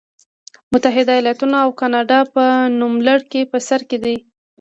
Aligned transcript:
متحده 0.71 1.11
ایالتونه 1.17 1.57
او 1.65 1.69
کاناډا 1.79 2.19
په 2.33 2.43
نوملړ 2.79 3.19
کې 3.31 3.41
په 3.51 3.57
سر 3.67 3.81
کې 3.89 3.97
دي. 4.03 4.15